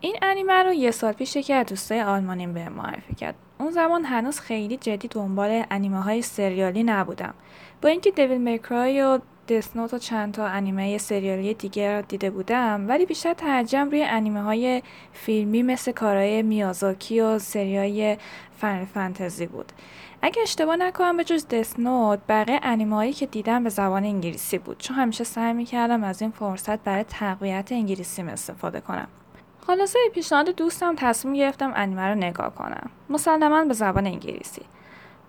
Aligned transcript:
این 0.00 0.16
انیمه 0.22 0.62
رو 0.62 0.72
یه 0.72 0.90
سال 0.90 1.12
پیش 1.12 1.36
که 1.36 1.54
از 1.54 1.66
دوستای 1.66 2.00
آلمانیم 2.00 2.54
به 2.54 2.68
معرفی 2.68 3.14
کرد. 3.14 3.34
اون 3.58 3.70
زمان 3.70 4.04
هنوز 4.04 4.40
خیلی 4.40 4.76
جدی 4.76 5.08
دنبال 5.08 5.64
انیمه 5.70 6.02
های 6.02 6.22
سریالی 6.22 6.82
نبودم. 6.82 7.34
با 7.82 7.88
اینکه 7.88 8.10
دیویل 8.10 8.40
میکرای 8.40 9.02
و 9.02 9.18
دسنوت 9.48 9.94
و 9.94 9.98
چند 9.98 10.34
تا 10.34 10.46
انیمه 10.46 10.98
سریالی 10.98 11.54
دیگه 11.54 11.96
رو 11.96 12.02
دیده 12.02 12.30
بودم 12.30 12.84
ولی 12.88 13.06
بیشتر 13.06 13.34
ترجم 13.34 13.90
روی 13.90 14.02
انیمه 14.04 14.42
های 14.42 14.82
فیلمی 15.12 15.62
مثل 15.62 15.92
کارهای 15.92 16.42
میازاکی 16.42 17.20
و 17.20 17.38
سریای 17.38 18.16
فن 18.56 18.84
فانتزی 18.84 19.46
بود. 19.46 19.72
اگه 20.22 20.42
اشتباه 20.42 20.76
نکنم 20.76 21.16
به 21.16 21.24
جز 21.24 21.48
دسنوت 21.48 22.18
بقیه 22.28 22.60
انیمه 22.62 22.96
هایی 22.96 23.12
که 23.12 23.26
دیدم 23.26 23.64
به 23.64 23.70
زبان 23.70 24.04
انگلیسی 24.04 24.58
بود. 24.58 24.78
چون 24.78 24.96
همیشه 24.96 25.24
سعی 25.24 25.52
می‌کردم 25.52 26.04
از 26.04 26.22
این 26.22 26.30
فرصت 26.30 26.78
برای 26.78 27.04
تقویت 27.04 27.72
انگلیسیم 27.72 28.28
استفاده 28.28 28.80
کنم. 28.80 29.08
خلاصه 29.66 29.98
پیشنهاد 30.14 30.50
دوستم 30.50 30.94
تصمیم 30.96 31.34
گرفتم 31.34 31.72
انیمه 31.76 32.02
رو 32.08 32.14
نگاه 32.14 32.54
کنم. 32.54 32.90
مسلما 33.10 33.64
به 33.64 33.74
زبان 33.74 34.06
انگلیسی. 34.06 34.62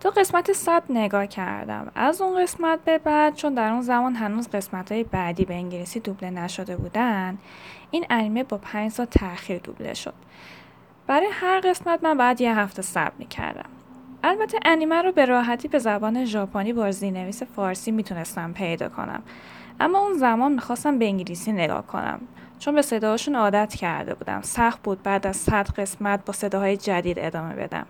تو 0.00 0.10
قسمت 0.10 0.52
صد 0.52 0.82
نگاه 0.90 1.26
کردم. 1.26 1.92
از 1.94 2.20
اون 2.20 2.42
قسمت 2.42 2.84
به 2.84 2.98
بعد 2.98 3.34
چون 3.34 3.54
در 3.54 3.72
اون 3.72 3.80
زمان 3.80 4.14
هنوز 4.14 4.48
قسمت 4.48 4.92
های 4.92 5.04
بعدی 5.04 5.44
به 5.44 5.54
انگلیسی 5.54 6.00
دوبله 6.00 6.30
نشده 6.30 6.76
بودن 6.76 7.38
این 7.90 8.06
انیمه 8.10 8.44
با 8.44 8.58
پنج 8.58 8.90
سال 8.90 9.06
تاخیر 9.06 9.58
دوبله 9.58 9.94
شد. 9.94 10.14
برای 11.06 11.28
هر 11.32 11.60
قسمت 11.60 12.04
من 12.04 12.16
بعد 12.16 12.40
یه 12.40 12.58
هفته 12.58 12.82
صبر 12.82 13.12
می‌کردم. 13.18 13.68
البته 14.24 14.58
انیمه 14.64 15.02
رو 15.02 15.12
به 15.12 15.24
راحتی 15.24 15.68
به 15.68 15.78
زبان 15.78 16.24
ژاپنی 16.24 16.72
با 16.72 16.90
زیرنویس 16.90 17.42
فارسی 17.42 17.90
می‌تونستم 17.90 18.52
پیدا 18.52 18.88
کنم. 18.88 19.22
اما 19.80 19.98
اون 19.98 20.14
زمان 20.14 20.52
می‌خواستم 20.52 20.98
به 20.98 21.04
انگلیسی 21.04 21.52
نگاه 21.52 21.86
کنم. 21.86 22.20
چون 22.60 22.74
به 22.74 22.82
صداهاشون 22.82 23.36
عادت 23.36 23.74
کرده 23.74 24.14
بودم. 24.14 24.40
سخت 24.42 24.82
بود 24.82 25.02
بعد 25.02 25.26
از 25.26 25.36
صد 25.36 25.70
قسمت 25.70 26.24
با 26.24 26.32
صداهای 26.32 26.76
جدید 26.76 27.18
ادامه 27.18 27.54
بدم. 27.54 27.86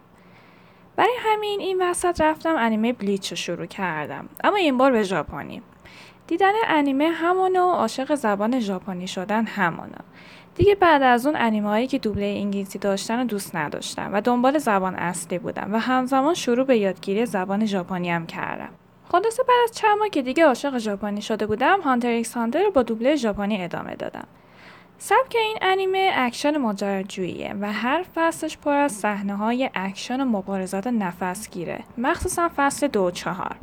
برای 0.96 1.14
همین 1.18 1.60
این 1.60 1.82
وسط 1.82 2.20
رفتم 2.20 2.56
انیمه 2.56 2.92
بلیچ 2.92 3.30
رو 3.30 3.36
شروع 3.36 3.66
کردم. 3.66 4.28
اما 4.44 4.56
این 4.56 4.78
بار 4.78 4.92
به 4.92 5.02
ژاپنی. 5.02 5.62
دیدن 6.26 6.52
انیمه 6.66 7.08
همونو 7.08 7.60
عاشق 7.60 8.14
زبان 8.14 8.60
ژاپنی 8.60 9.08
شدن 9.08 9.46
همونو. 9.46 9.98
دیگه 10.54 10.74
بعد 10.74 11.02
از 11.02 11.26
اون 11.26 11.36
انیمه 11.36 11.68
هایی 11.68 11.86
که 11.86 11.98
دوبله 11.98 12.26
انگلیسی 12.26 12.78
داشتن 12.78 13.18
رو 13.18 13.24
دوست 13.24 13.56
نداشتم 13.56 14.10
و 14.12 14.20
دنبال 14.20 14.58
زبان 14.58 14.94
اصلی 14.94 15.38
بودم 15.38 15.74
و 15.74 15.78
همزمان 15.78 16.34
شروع 16.34 16.66
به 16.66 16.76
یادگیری 16.76 17.26
زبان 17.26 17.66
ژاپنی 17.66 18.10
هم 18.10 18.26
کردم. 18.26 18.70
خلاصه 19.12 19.42
بعد 19.42 19.58
از 19.64 19.72
چند 19.76 19.98
ماه 19.98 20.08
که 20.08 20.22
دیگه 20.22 20.46
عاشق 20.46 20.78
ژاپنی 20.78 21.22
شده 21.22 21.46
بودم 21.46 21.80
Hunter 21.80 22.08
x 22.08 22.34
Hunter 22.34 22.62
رو 22.62 22.70
با 22.70 22.82
دوبله 22.82 23.16
ژاپنی 23.16 23.64
ادامه 23.64 23.94
دادم. 23.94 24.26
سبک 25.02 25.36
این 25.36 25.56
انیمه 25.62 26.10
اکشن 26.14 26.56
ماجراجوییه 26.56 27.54
و 27.60 27.72
هر 27.72 28.04
فصلش 28.14 28.58
پر 28.58 28.70
از 28.70 28.92
صحنه 28.92 29.36
های 29.36 29.70
اکشن 29.74 30.20
و 30.20 30.24
مبارزات 30.24 30.86
نفسگیره. 30.86 31.84
مخصوصا 31.98 32.50
فصل 32.56 32.88
دو 32.88 33.00
و 33.00 33.10
چهار. 33.10 33.56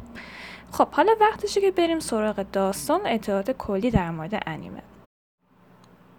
خب 0.72 0.88
حالا 0.92 1.14
وقتشه 1.22 1.62
که 1.62 1.72
بریم 1.72 2.00
سراغ 2.00 2.46
داستان 2.54 3.02
اطلاعات 3.06 3.52
کلی 3.52 3.92
در 3.92 4.12
مورد 4.12 4.44
انیمه. 4.46 4.82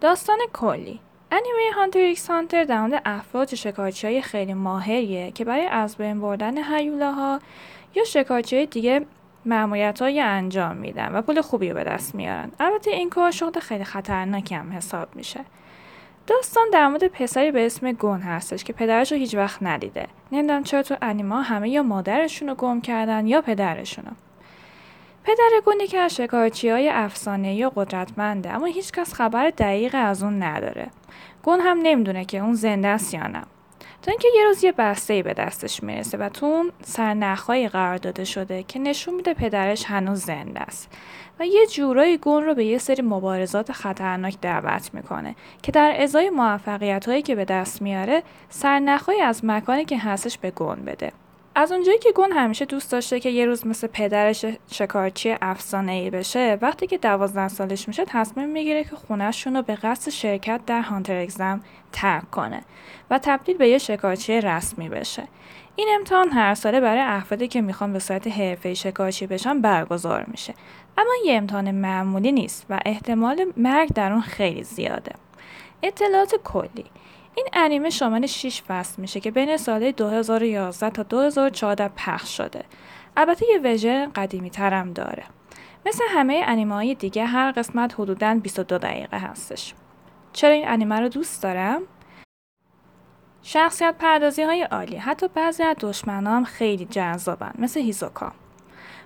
داستان 0.01 0.37
کلی. 0.53 0.99
انیمه 1.31 1.71
Hunter 1.75 1.99
x 1.99 2.29
Hunter 2.29 2.63
در 2.63 2.81
مورد 2.81 3.01
افراد 3.05 3.55
شکارچی 3.55 4.07
های 4.07 4.21
خیلی 4.21 4.53
ماهریه 4.53 5.31
که 5.31 5.45
برای 5.45 5.65
از 5.65 5.97
بین 5.97 6.21
بردن 6.21 6.73
هیولاها 6.73 7.39
یا 7.95 8.03
شکارچی 8.03 8.65
دیگه 8.65 9.05
معمولیت 9.45 10.01
های 10.01 10.21
انجام 10.21 10.77
میدن 10.77 11.15
و 11.15 11.21
پول 11.21 11.41
خوبی 11.41 11.69
رو 11.69 11.75
به 11.75 11.83
دست 11.83 12.15
میارن. 12.15 12.51
البته 12.59 12.91
این 12.91 13.09
کار 13.09 13.31
شغل 13.31 13.59
خیلی 13.59 13.83
خطرناکی 13.83 14.55
هم 14.55 14.73
حساب 14.73 15.15
میشه. 15.15 15.39
داستان 16.27 16.63
در 16.73 16.87
مورد 16.87 17.07
پسری 17.07 17.51
به 17.51 17.65
اسم 17.65 17.91
گون 17.91 18.19
هستش 18.19 18.63
که 18.63 18.73
پدرش 18.73 19.11
رو 19.11 19.17
هیچ 19.17 19.35
وقت 19.35 19.63
ندیده. 19.63 20.07
نمی‌دونم 20.31 20.63
چرا 20.63 20.83
تو 20.83 20.95
انیما 21.01 21.41
همه 21.41 21.69
یا 21.69 21.83
مادرشون 21.83 22.49
رو 22.49 22.55
گم 22.55 22.81
کردن 22.81 23.27
یا 23.27 23.41
پدرشون 23.41 24.05
رو. 24.05 24.11
پدر 25.23 25.49
گونی 25.65 25.87
که 25.87 25.97
از 25.97 26.15
شکارچی 26.15 26.69
های 26.69 26.89
افسانه 26.89 27.55
یا 27.55 27.69
قدرتمنده 27.69 28.49
اما 28.51 28.65
هیچکس 28.65 29.13
خبر 29.13 29.49
دقیق 29.49 29.95
از 29.99 30.23
اون 30.23 30.43
نداره. 30.43 30.87
گون 31.43 31.59
هم 31.59 31.79
نمی‌دونه 31.83 32.25
که 32.25 32.37
اون 32.37 32.53
زنده 32.53 32.87
است 32.87 33.13
یا 33.13 33.27
نه. 33.27 33.43
تا 34.01 34.11
اینکه 34.11 34.27
یه 34.35 34.43
روز 34.43 34.63
یه 34.63 34.71
بسته 34.71 35.23
به 35.23 35.33
دستش 35.33 35.83
می‌رسه 35.83 36.17
و 36.17 36.29
تو 36.29 36.45
اون 36.45 36.71
سرنخهایی 36.81 37.69
قرار 37.69 37.97
داده 37.97 38.23
شده 38.23 38.63
که 38.63 38.79
نشون 38.79 39.13
میده 39.13 39.33
پدرش 39.33 39.85
هنوز 39.85 40.19
زنده 40.19 40.59
است 40.59 40.93
و 41.39 41.45
یه 41.45 41.67
جورایی 41.67 42.17
گون 42.17 42.43
رو 42.43 42.55
به 42.55 42.65
یه 42.65 42.77
سری 42.77 43.01
مبارزات 43.01 43.71
خطرناک 43.71 44.37
دعوت 44.41 44.93
می‌کنه 44.93 45.35
که 45.61 45.71
در 45.71 45.95
ازای 45.99 46.29
موفقیت 46.29 47.09
هایی 47.09 47.21
که 47.21 47.35
به 47.35 47.45
دست 47.45 47.81
میاره 47.81 48.23
سرنخهایی 48.49 49.21
از 49.21 49.45
مکانی 49.45 49.85
که 49.85 49.97
هستش 49.97 50.37
به 50.37 50.51
گون 50.51 50.85
بده. 50.85 51.11
از 51.59 51.71
اونجایی 51.71 51.97
که 51.97 52.11
گون 52.11 52.31
همیشه 52.31 52.65
دوست 52.65 52.91
داشته 52.91 53.19
که 53.19 53.29
یه 53.29 53.45
روز 53.45 53.67
مثل 53.67 53.87
پدرش 53.87 54.45
شکارچی 54.71 55.35
افسانه 55.41 55.91
ای 55.91 56.09
بشه 56.09 56.57
وقتی 56.61 56.87
که 56.87 56.97
دوازده 56.97 57.47
سالش 57.47 57.87
میشه 57.87 58.05
تصمیم 58.05 58.49
می‌گیره 58.49 58.83
که 58.83 58.95
خونهشون 58.95 59.55
رو 59.55 59.61
به 59.61 59.75
قصد 59.75 60.11
شرکت 60.11 60.61
در 60.65 60.81
هانتر 60.81 61.21
اگزم 61.21 61.61
ترک 61.91 62.31
کنه 62.31 62.61
و 63.09 63.19
تبدیل 63.19 63.57
به 63.57 63.69
یه 63.69 63.77
شکارچی 63.77 64.41
رسمی 64.41 64.89
بشه. 64.89 65.27
این 65.75 65.87
امتحان 65.95 66.29
هر 66.29 66.55
ساله 66.55 66.79
برای 66.79 67.01
افرادی 67.01 67.47
که 67.47 67.61
می‌خوان 67.61 67.93
به 67.93 67.99
صورت 67.99 68.27
حرفه 68.27 68.73
شکارچی 68.73 69.27
بشن 69.27 69.61
برگزار 69.61 70.25
میشه. 70.27 70.53
اما 70.97 71.11
یه 71.25 71.35
امتحان 71.37 71.71
معمولی 71.71 72.31
نیست 72.31 72.65
و 72.69 72.79
احتمال 72.85 73.45
مرگ 73.57 73.89
در 73.93 74.11
اون 74.11 74.21
خیلی 74.21 74.63
زیاده. 74.63 75.11
اطلاعات 75.83 76.35
کلی. 76.43 76.85
این 77.39 77.47
انیمه 77.53 77.89
شامل 77.89 78.25
6 78.25 78.61
فصل 78.61 79.01
میشه 79.01 79.19
که 79.19 79.31
بین 79.31 79.57
سال 79.57 79.91
2011 79.91 80.89
تا 80.89 81.03
2014 81.03 81.87
پخش 81.87 82.37
شده. 82.37 82.63
البته 83.17 83.45
یه 83.49 83.59
ورژن 83.59 84.11
قدیمی 84.15 84.49
ترم 84.49 84.93
داره. 84.93 85.23
مثل 85.85 86.03
همه 86.09 86.43
انیمه 86.45 86.75
های 86.75 86.95
دیگه 86.95 87.25
هر 87.25 87.51
قسمت 87.51 87.93
حدوداً 87.93 88.39
22 88.43 88.77
دقیقه 88.77 89.17
هستش. 89.17 89.73
چرا 90.33 90.53
این 90.53 90.67
انیمه 90.67 90.99
رو 90.99 91.09
دوست 91.09 91.43
دارم؟ 91.43 91.81
شخصیت 93.41 93.95
پردازی 93.99 94.43
های 94.43 94.63
عالی 94.63 94.95
حتی 94.95 95.27
بعضی 95.27 95.63
از 95.63 95.75
دشمنان 95.79 96.33
هم 96.33 96.43
خیلی 96.43 96.85
جذابن 96.85 97.53
مثل 97.59 97.79
هیسوکا 97.79 98.31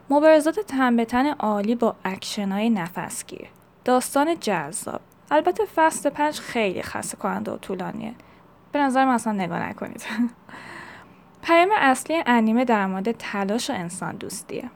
مبارزات 0.09 0.59
تن 0.59 1.27
عالی 1.27 1.75
با 1.75 1.95
اکشن 2.05 2.51
های 2.51 2.69
نفسگیر 2.69 3.47
داستان 3.85 4.39
جذاب 4.39 5.01
البته 5.33 5.65
فصل 5.75 6.09
پنج 6.09 6.39
خیلی 6.39 6.81
خسته 6.81 7.17
کننده 7.17 7.51
و 7.51 7.57
طولانیه. 7.57 8.13
به 8.71 8.79
نظر 8.79 9.05
من 9.05 9.13
اصلا 9.13 9.33
نگاه 9.33 9.69
نکنید. 9.69 10.05
پیام 11.45 11.69
اصلی 11.75 12.23
انیمه 12.25 12.65
در 12.65 12.85
مورد 12.87 13.11
تلاش 13.11 13.69
و 13.69 13.73
انسان 13.73 14.15
دوستیه. 14.15 14.69